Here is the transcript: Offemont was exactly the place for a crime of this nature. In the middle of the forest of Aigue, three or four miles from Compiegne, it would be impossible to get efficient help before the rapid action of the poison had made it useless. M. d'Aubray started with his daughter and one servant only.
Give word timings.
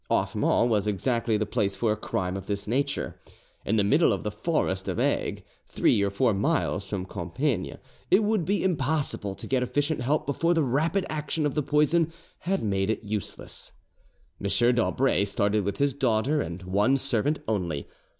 Offemont 0.09 0.67
was 0.67 0.87
exactly 0.87 1.37
the 1.37 1.45
place 1.45 1.75
for 1.75 1.91
a 1.91 1.95
crime 1.95 2.35
of 2.35 2.47
this 2.47 2.67
nature. 2.67 3.21
In 3.67 3.75
the 3.75 3.83
middle 3.83 4.11
of 4.11 4.23
the 4.23 4.31
forest 4.31 4.87
of 4.87 4.97
Aigue, 4.99 5.43
three 5.67 6.01
or 6.01 6.09
four 6.09 6.33
miles 6.33 6.87
from 6.89 7.05
Compiegne, 7.05 7.77
it 8.09 8.23
would 8.23 8.43
be 8.43 8.63
impossible 8.63 9.35
to 9.35 9.45
get 9.45 9.61
efficient 9.61 10.01
help 10.01 10.25
before 10.25 10.55
the 10.55 10.63
rapid 10.63 11.05
action 11.07 11.45
of 11.45 11.53
the 11.53 11.61
poison 11.61 12.11
had 12.39 12.63
made 12.63 12.89
it 12.89 13.03
useless. 13.03 13.73
M. 14.43 14.47
d'Aubray 14.73 15.23
started 15.23 15.63
with 15.63 15.77
his 15.77 15.93
daughter 15.93 16.41
and 16.41 16.63
one 16.63 16.97
servant 16.97 17.37
only. 17.47 17.87